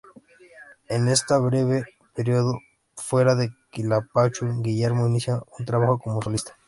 En 0.89 1.07
este 1.09 1.37
breve 1.37 1.85
período 2.15 2.57
fuera 2.95 3.35
de 3.35 3.51
Quilapayún, 3.69 4.63
Guillermo 4.63 5.05
inicia 5.05 5.39
un 5.59 5.65
trabajo 5.67 5.99
como 5.99 6.23
solista. 6.23 6.57